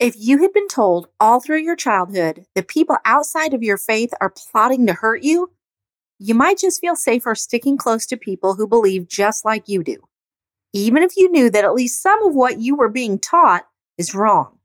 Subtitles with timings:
[0.00, 4.14] If you had been told all through your childhood that people outside of your faith
[4.18, 5.50] are plotting to hurt you,
[6.18, 9.98] you might just feel safer sticking close to people who believe just like you do,
[10.72, 13.66] even if you knew that at least some of what you were being taught
[13.98, 14.56] is wrong.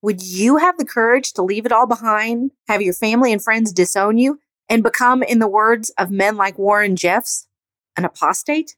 [0.00, 3.74] Would you have the courage to leave it all behind, have your family and friends
[3.74, 7.46] disown you, and become, in the words of men like Warren Jeffs,
[7.94, 8.74] an apostate?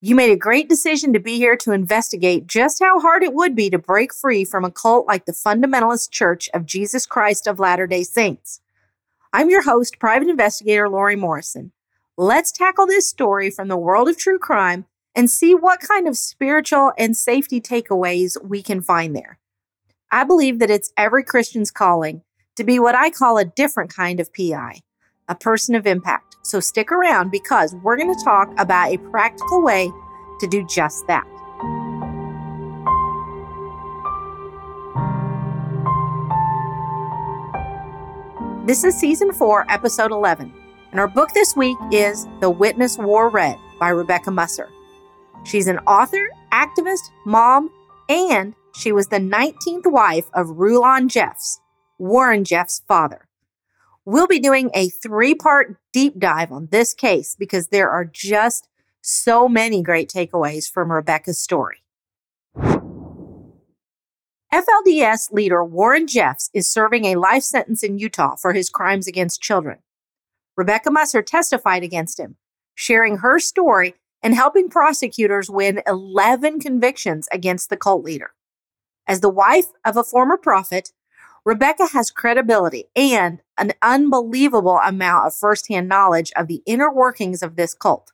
[0.00, 3.56] You made a great decision to be here to investigate just how hard it would
[3.56, 7.58] be to break free from a cult like the Fundamentalist Church of Jesus Christ of
[7.58, 8.60] Latter day Saints.
[9.32, 11.72] I'm your host, private investigator Lori Morrison.
[12.16, 16.16] Let's tackle this story from the world of true crime and see what kind of
[16.16, 19.40] spiritual and safety takeaways we can find there.
[20.12, 22.22] I believe that it's every Christian's calling
[22.54, 24.80] to be what I call a different kind of PI,
[25.26, 26.27] a person of impact.
[26.48, 29.92] So stick around because we're going to talk about a practical way
[30.40, 31.26] to do just that.
[38.66, 40.50] This is season four, episode 11,
[40.90, 44.70] and our book this week is The Witness Wore Red by Rebecca Musser.
[45.44, 47.70] She's an author, activist, mom,
[48.08, 51.60] and she was the 19th wife of Rulon Jeffs,
[51.98, 53.28] Warren Jeffs' father.
[54.06, 58.68] We'll be doing a three part deep dive on this case because there are just
[59.00, 61.78] so many great takeaways from Rebecca's story.
[64.54, 69.42] FLDS leader Warren Jeffs is serving a life sentence in Utah for his crimes against
[69.42, 69.78] children.
[70.56, 72.36] Rebecca Musser testified against him,
[72.76, 78.30] sharing her story and helping prosecutors win 11 convictions against the cult leader.
[79.08, 80.92] As the wife of a former prophet,
[81.48, 87.56] Rebecca has credibility and an unbelievable amount of firsthand knowledge of the inner workings of
[87.56, 88.12] this cult.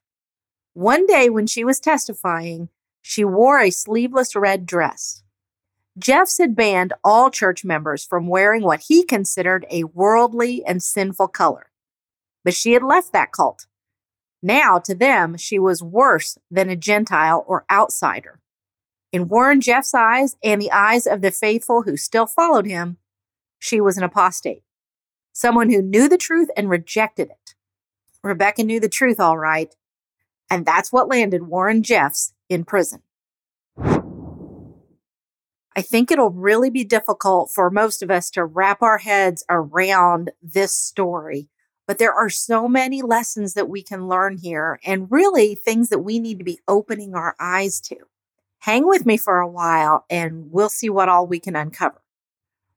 [0.73, 2.69] One day when she was testifying,
[3.03, 5.25] she wore a sleeveless red dress.
[5.99, 11.27] Jeffs had banned all church members from wearing what he considered a worldly and sinful
[11.27, 11.73] color.
[12.45, 13.67] But she had left that cult.
[14.45, 18.39] Now, to them, she was worse than a Gentile or outsider.
[19.11, 22.99] In Warren Jeff's eyes and the eyes of the faithful who still followed him,
[23.65, 24.63] she was an apostate,
[25.33, 27.55] someone who knew the truth and rejected it.
[28.23, 29.75] Rebecca knew the truth all right,
[30.51, 33.01] and that's what landed Warren Jeffs in prison.
[35.77, 40.31] I think it'll really be difficult for most of us to wrap our heads around
[40.43, 41.49] this story.
[41.87, 46.01] But there are so many lessons that we can learn here and really things that
[46.01, 47.97] we need to be opening our eyes to.
[48.61, 52.04] Hang with me for a while and we'll see what all we can uncover.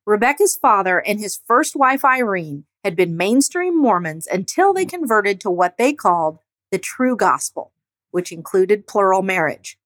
[0.08, 5.50] Rebecca's father and his first wife, Irene, had been mainstream Mormons until they converted to
[5.50, 6.40] what they called
[6.72, 7.74] the true gospel,
[8.12, 9.78] which included plural marriage.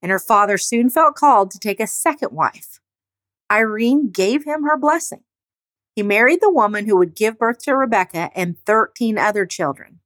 [0.00, 2.78] And her father soon felt called to take a second wife.
[3.50, 5.24] Irene gave him her blessing.
[5.96, 9.98] He married the woman who would give birth to Rebecca and 13 other children.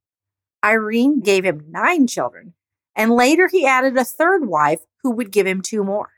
[0.65, 2.55] Irene gave him nine children,
[2.95, 6.09] and later he added a third wife who would give him two more.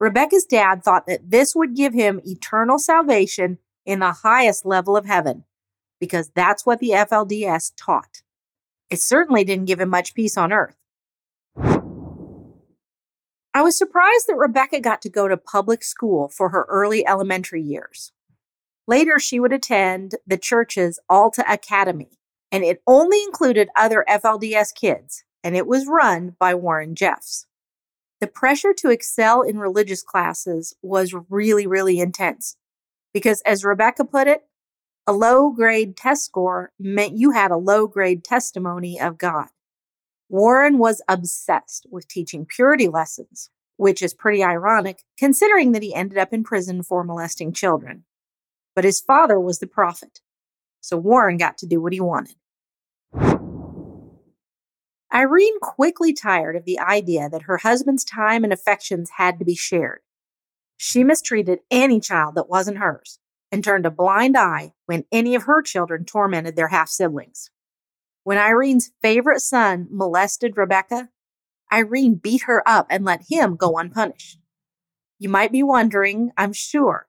[0.00, 5.04] Rebecca's dad thought that this would give him eternal salvation in the highest level of
[5.04, 5.44] heaven,
[6.00, 8.22] because that's what the FLDS taught.
[8.88, 10.76] It certainly didn't give him much peace on earth.
[13.52, 17.62] I was surprised that Rebecca got to go to public school for her early elementary
[17.62, 18.12] years.
[18.86, 22.18] Later, she would attend the church's Alta Academy,
[22.50, 27.46] and it only included other FLDS kids, and it was run by Warren Jeffs.
[28.20, 32.56] The pressure to excel in religious classes was really, really intense
[33.14, 34.42] because, as Rebecca put it,
[35.06, 39.48] a low grade test score meant you had a low grade testimony of God.
[40.28, 46.18] Warren was obsessed with teaching purity lessons, which is pretty ironic considering that he ended
[46.18, 48.04] up in prison for molesting children.
[48.76, 50.20] But his father was the prophet,
[50.80, 52.36] so Warren got to do what he wanted.
[55.12, 59.56] Irene quickly tired of the idea that her husband's time and affections had to be
[59.56, 60.00] shared.
[60.76, 63.18] She mistreated any child that wasn't hers
[63.50, 67.50] and turned a blind eye when any of her children tormented their half siblings.
[68.22, 71.08] When Irene's favorite son molested Rebecca,
[71.72, 74.38] Irene beat her up and let him go unpunished.
[75.18, 77.08] You might be wondering, I'm sure,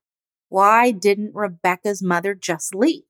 [0.49, 3.03] why didn't Rebecca's mother just leave?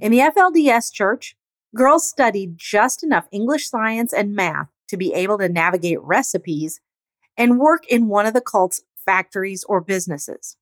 [0.00, 1.36] In the FLDS church,
[1.74, 6.80] Girls studied just enough English, science, and math to be able to navigate recipes
[7.36, 10.56] and work in one of the cult's factories or businesses.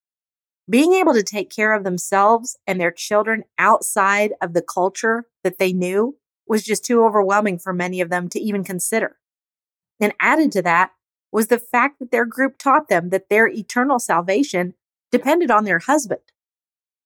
[0.68, 5.58] Being able to take care of themselves and their children outside of the culture that
[5.58, 6.16] they knew
[6.46, 9.16] was just too overwhelming for many of them to even consider.
[9.98, 10.92] And added to that
[11.32, 14.74] was the fact that their group taught them that their eternal salvation
[15.10, 16.22] depended on their husband.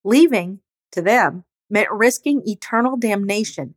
[0.04, 0.60] Leaving,
[0.92, 3.74] to them, meant risking eternal damnation.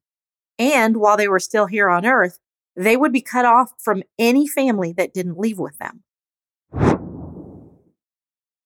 [0.60, 2.40] And while they were still here on earth,
[2.76, 6.04] they would be cut off from any family that didn't leave with them.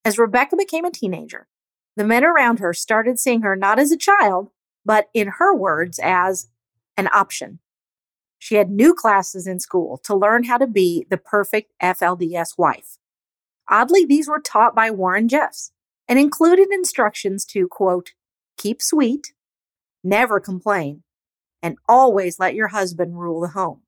[0.03, 1.47] As Rebecca became a teenager,
[1.95, 4.49] the men around her started seeing her not as a child,
[4.83, 6.47] but in her words, as
[6.97, 7.59] an option.
[8.39, 12.97] She had new classes in school to learn how to be the perfect FLDS wife.
[13.69, 15.71] Oddly, these were taught by Warren Jeffs
[16.07, 18.11] and included instructions to, quote,
[18.57, 19.33] keep sweet,
[20.03, 21.03] never complain,
[21.61, 23.81] and always let your husband rule the home.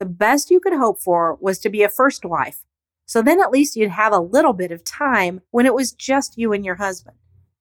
[0.00, 2.64] The best you could hope for was to be a first wife,
[3.06, 6.38] so then at least you'd have a little bit of time when it was just
[6.38, 7.16] you and your husband.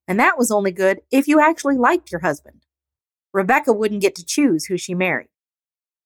[0.08, 2.66] And that was only good if you actually liked your husband.
[3.34, 5.30] Rebecca wouldn't get to choose who she married.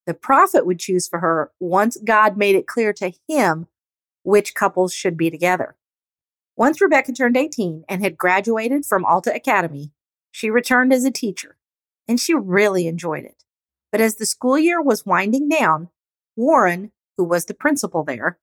[0.05, 3.67] The prophet would choose for her once God made it clear to him
[4.23, 5.75] which couples should be together.
[6.55, 9.91] Once Rebecca turned 18 and had graduated from Alta Academy,
[10.31, 11.57] she returned as a teacher,
[12.07, 13.43] and she really enjoyed it.
[13.91, 15.89] But as the school year was winding down,
[16.35, 18.39] Warren, who was the principal there,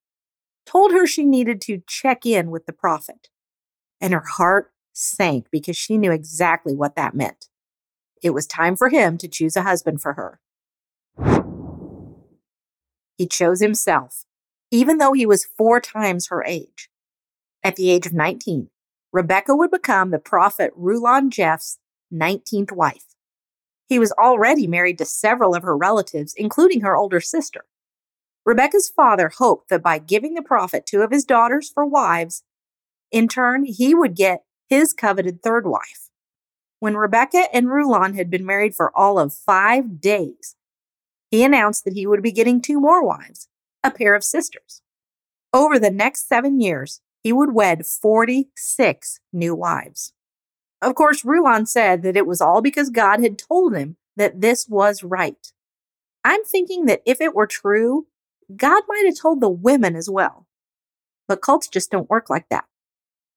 [0.64, 3.28] told her she needed to check in with the prophet.
[4.00, 7.48] And her heart sank because she knew exactly what that meant.
[8.22, 10.40] It was time for him to choose a husband for her.
[13.18, 14.24] He chose himself,
[14.70, 16.88] even though he was four times her age.
[17.62, 18.68] At the age of 19,
[19.12, 21.78] Rebecca would become the prophet Rulon Jeff's
[22.12, 23.11] 19th wife.
[23.92, 27.66] He was already married to several of her relatives, including her older sister.
[28.42, 32.42] Rebecca's father hoped that by giving the prophet two of his daughters for wives,
[33.10, 36.08] in turn, he would get his coveted third wife.
[36.80, 40.56] When Rebecca and Rulon had been married for all of five days,
[41.30, 43.48] he announced that he would be getting two more wives,
[43.84, 44.80] a pair of sisters.
[45.52, 50.14] Over the next seven years, he would wed 46 new wives.
[50.82, 54.68] Of course, Rulon said that it was all because God had told him that this
[54.68, 55.52] was right.
[56.24, 58.08] I'm thinking that if it were true,
[58.54, 60.48] God might have told the women as well.
[61.28, 62.64] But cults just don't work like that.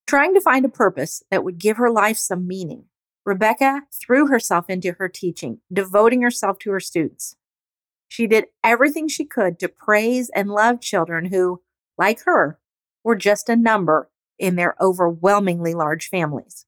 [0.08, 2.86] Trying to find a purpose that would give her life some meaning,
[3.26, 7.36] Rebecca threw herself into her teaching, devoting herself to her students.
[8.08, 11.62] She did everything she could to praise and love children who,
[11.98, 12.60] like her,
[13.04, 14.10] were just a number
[14.40, 16.66] in their overwhelmingly large families.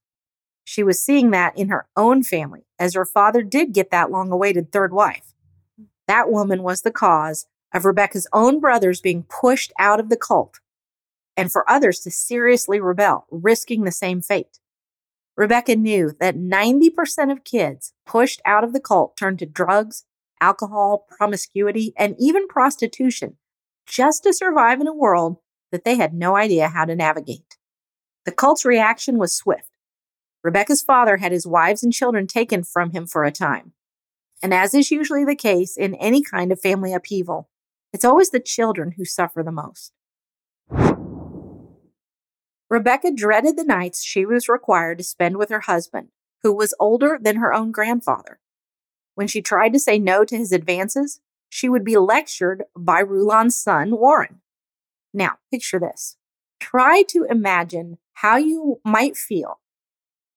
[0.70, 4.30] She was seeing that in her own family, as her father did get that long
[4.30, 5.32] awaited third wife.
[6.06, 10.60] That woman was the cause of Rebecca's own brothers being pushed out of the cult
[11.38, 14.60] and for others to seriously rebel, risking the same fate.
[15.38, 20.04] Rebecca knew that 90% of kids pushed out of the cult turned to drugs
[20.38, 23.38] alcohol, promiscuity, and even prostitution
[23.86, 25.38] just to survive in a world
[25.72, 27.56] that they had no idea how to navigate.
[28.26, 29.70] The cult's reaction was swift.
[30.42, 33.72] Rebecca's father had his wives and children taken from him for a time.
[34.42, 37.48] And as is usually the case in any kind of family upheaval,
[37.92, 39.92] it's always the children who suffer the most.
[42.70, 46.08] Rebecca dreaded the nights she was required to spend with her husband,
[46.42, 48.38] who was older than her own grandfather.
[49.14, 53.56] When she tried to say no to his advances, she would be lectured by Rulon's
[53.56, 54.42] son, Warren.
[55.14, 56.16] Now, picture this.
[56.60, 59.60] Try to imagine how you might feel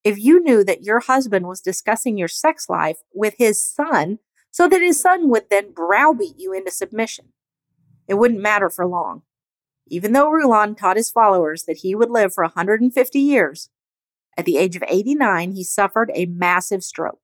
[0.04, 4.20] if you knew that your husband was discussing your sex life with his son
[4.52, 7.30] so that his son would then browbeat you into submission.
[8.08, 9.22] It wouldn't matter for long.
[9.88, 13.70] Even though Rulon taught his followers that he would live for 150 years,
[14.38, 17.20] at the age of 89, he suffered a massive stroke.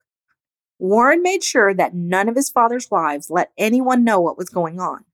[0.79, 4.79] Warren made sure that none of his father's wives let anyone know what was going
[4.79, 5.05] on.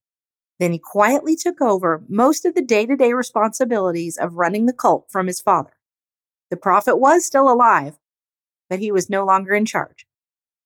[0.59, 4.73] Then he quietly took over most of the day to day responsibilities of running the
[4.73, 5.73] cult from his father.
[6.49, 7.97] The prophet was still alive,
[8.69, 10.05] but he was no longer in charge.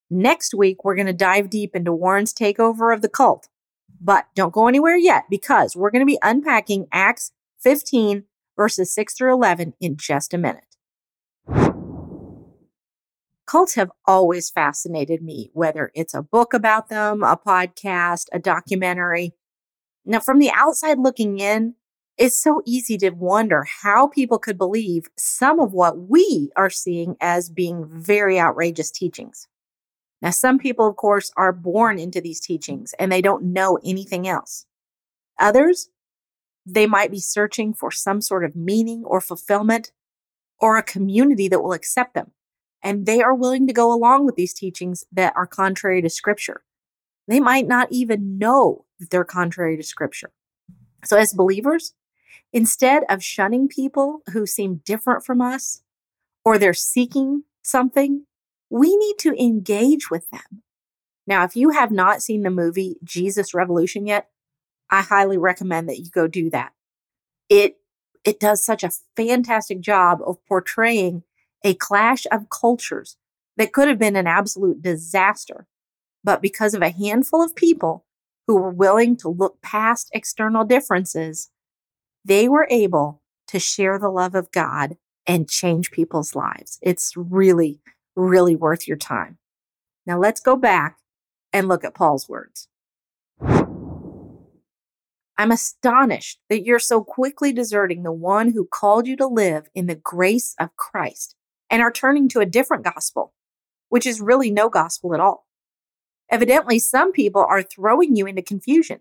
[0.09, 3.49] Next week, we're going to dive deep into Warren's takeover of the cult.
[3.99, 7.31] But don't go anywhere yet because we're going to be unpacking Acts
[7.61, 8.23] 15,
[8.55, 10.63] verses 6 through 11 in just a minute.
[13.45, 19.33] Cults have always fascinated me, whether it's a book about them, a podcast, a documentary.
[20.05, 21.75] Now, from the outside looking in,
[22.17, 27.15] it's so easy to wonder how people could believe some of what we are seeing
[27.21, 29.47] as being very outrageous teachings.
[30.21, 34.27] Now, some people, of course, are born into these teachings and they don't know anything
[34.27, 34.65] else.
[35.39, 35.89] Others,
[36.65, 39.91] they might be searching for some sort of meaning or fulfillment
[40.59, 42.31] or a community that will accept them
[42.83, 46.63] and they are willing to go along with these teachings that are contrary to scripture.
[47.27, 50.31] They might not even know that they're contrary to scripture.
[51.03, 51.93] So, as believers,
[52.53, 55.81] Instead of shunning people who seem different from us
[56.45, 58.25] or they're seeking something,
[58.69, 60.63] we need to engage with them.
[61.25, 64.29] Now, if you have not seen the movie Jesus Revolution yet,
[64.89, 66.71] I highly recommend that you go do that.
[67.49, 67.77] It
[68.23, 71.23] it does such a fantastic job of portraying
[71.63, 73.17] a clash of cultures
[73.55, 75.65] that could have been an absolute disaster.
[76.23, 78.05] But because of a handful of people
[78.45, 81.49] who were willing to look past external differences,
[82.27, 86.77] they were able to share the love of God and change people's lives.
[86.81, 87.79] It's really,
[88.15, 89.37] really worth your time.
[90.05, 90.97] Now let's go back
[91.53, 92.67] and look at Paul's words.
[95.39, 99.85] I'm astonished that you're so quickly deserting the one who called you to live in
[99.85, 101.35] the grace of Christ
[101.69, 103.33] and are turning to a different gospel,
[103.89, 105.45] which is really no gospel at all.
[106.29, 108.99] Evidently, some people are throwing you into confusion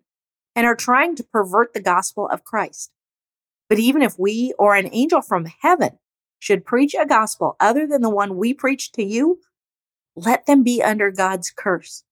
[0.54, 2.92] and are trying to pervert the gospel of Christ.
[3.68, 5.98] But even if we or an angel from heaven
[6.38, 9.40] should preach a gospel other than the one we preach to you,
[10.14, 12.04] let them be under God's curse.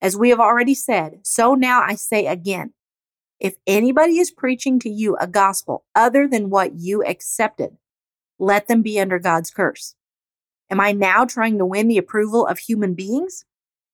[0.00, 2.72] As we have already said, so now I say again,
[3.40, 7.76] if anybody is preaching to you a gospel other than what you accepted,
[8.38, 9.94] let them be under God's curse.
[10.70, 13.44] Am I now trying to win the approval of human beings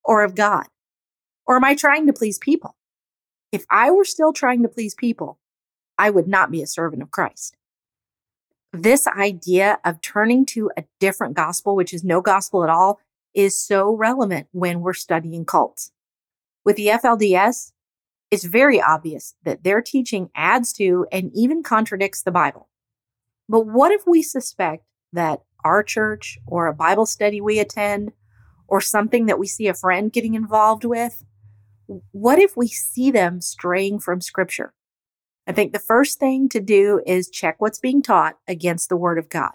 [0.04, 0.66] or of God?
[1.46, 2.76] Or am I trying to please people?
[3.50, 5.38] If I were still trying to please people,
[5.98, 7.56] I would not be a servant of Christ.
[8.72, 13.00] This idea of turning to a different gospel, which is no gospel at all,
[13.34, 15.92] is so relevant when we're studying cults.
[16.64, 17.72] With the FLDS,
[18.30, 22.68] it's very obvious that their teaching adds to and even contradicts the Bible.
[23.48, 28.12] But what if we suspect that our church or a Bible study we attend
[28.66, 31.24] or something that we see a friend getting involved with?
[32.12, 34.74] What if we see them straying from scripture?
[35.48, 39.18] I think the first thing to do is check what's being taught against the word
[39.18, 39.54] of God.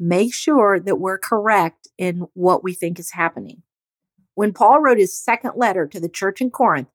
[0.00, 3.62] Make sure that we're correct in what we think is happening.
[4.34, 6.88] When Paul wrote his second letter to the church in Corinth,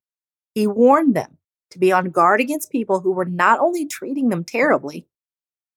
[0.53, 1.37] he warned them
[1.71, 5.07] to be on guard against people who were not only treating them terribly,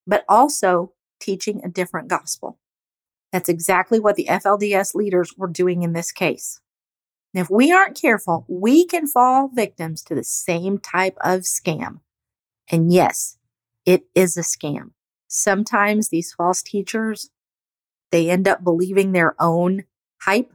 [0.04, 2.58] but also teaching a different gospel.
[3.30, 6.60] That's exactly what the FLDS leaders were doing in this case.
[7.32, 12.00] And if we aren't careful, we can fall victims to the same type of scam.
[12.70, 13.38] And yes,
[13.84, 14.90] it is a scam.
[15.28, 17.30] Sometimes these false teachers,
[18.10, 19.84] they end up believing their own
[20.22, 20.52] hype,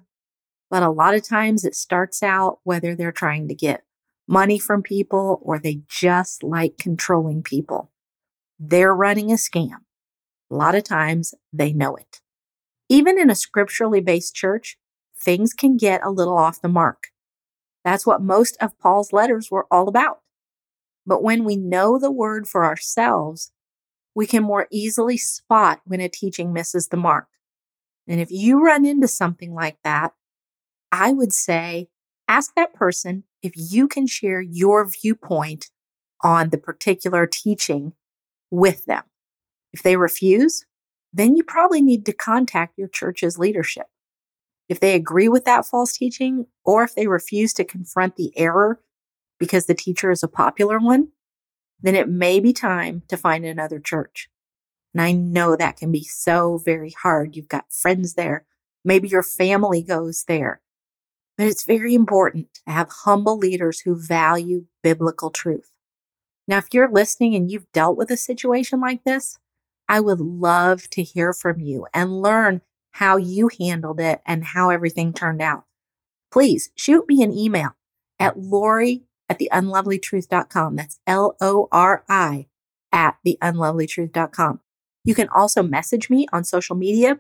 [0.69, 3.83] but a lot of times it starts out whether they're trying to get
[4.27, 7.91] money from people or they just like controlling people.
[8.59, 9.81] They're running a scam.
[10.51, 12.21] A lot of times they know it.
[12.89, 14.77] Even in a scripturally based church,
[15.19, 17.07] things can get a little off the mark.
[17.83, 20.19] That's what most of Paul's letters were all about.
[21.07, 23.51] But when we know the word for ourselves,
[24.13, 27.27] we can more easily spot when a teaching misses the mark.
[28.07, 30.13] And if you run into something like that,
[30.91, 31.87] I would say
[32.27, 35.69] ask that person if you can share your viewpoint
[36.21, 37.93] on the particular teaching
[38.51, 39.03] with them.
[39.71, 40.65] If they refuse,
[41.13, 43.85] then you probably need to contact your church's leadership.
[44.67, 48.81] If they agree with that false teaching, or if they refuse to confront the error
[49.39, 51.09] because the teacher is a popular one,
[51.81, 54.29] then it may be time to find another church.
[54.93, 57.35] And I know that can be so very hard.
[57.35, 58.45] You've got friends there.
[58.83, 60.61] Maybe your family goes there.
[61.37, 65.71] But it's very important to have humble leaders who value biblical truth.
[66.47, 69.37] Now, if you're listening and you've dealt with a situation like this,
[69.87, 74.69] I would love to hear from you and learn how you handled it and how
[74.69, 75.65] everything turned out.
[76.31, 77.75] Please shoot me an email
[78.19, 80.75] at Lori at theunlovelyTruth.com.
[80.75, 82.47] That's L O R I
[82.91, 84.61] at theunlovelyTruth.com.
[85.03, 87.19] You can also message me on social media,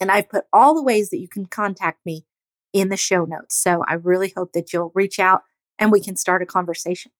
[0.00, 2.24] and I've put all the ways that you can contact me
[2.72, 3.56] in the show notes.
[3.56, 5.42] So I really hope that you'll reach out
[5.78, 7.12] and we can start a conversation.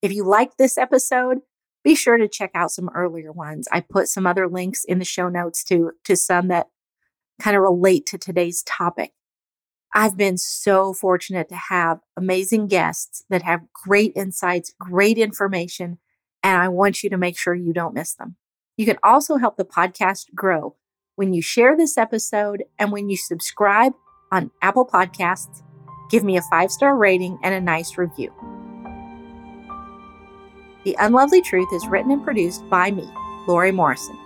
[0.00, 1.38] If you liked this episode,
[1.84, 3.68] be sure to check out some earlier ones.
[3.72, 6.68] I put some other links in the show notes to, to some that
[7.40, 9.12] kind of relate to today's topic.
[9.94, 15.98] I've been so fortunate to have amazing guests that have great insights, great information,
[16.42, 18.36] and I want you to make sure you don't miss them.
[18.76, 20.76] You can also help the podcast grow
[21.18, 23.92] when you share this episode and when you subscribe
[24.30, 25.62] on Apple Podcasts,
[26.12, 28.32] give me a five star rating and a nice review.
[30.84, 33.02] The Unlovely Truth is written and produced by me,
[33.48, 34.16] Lori Morrison.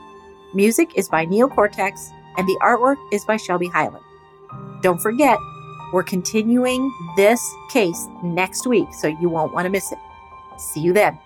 [0.52, 4.04] Music is by Neil Cortex, and the artwork is by Shelby Highland.
[4.82, 5.38] Don't forget,
[5.92, 9.98] we're continuing this case next week, so you won't want to miss it.
[10.58, 11.18] See you then.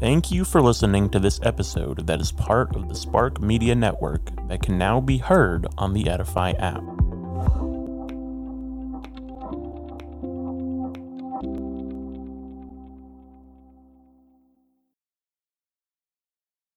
[0.00, 4.30] Thank you for listening to this episode that is part of the Spark Media Network
[4.46, 7.07] that can now be heard on the Edify app.